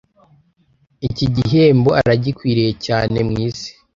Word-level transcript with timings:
ikigihembo 1.07 1.89
aragikwiriye 1.99 2.71
cyane 2.85 3.17
mu 3.27 3.35
isi 3.47 3.69